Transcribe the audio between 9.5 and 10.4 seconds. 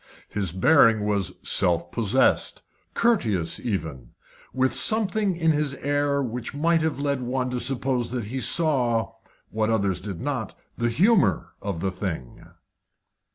what others did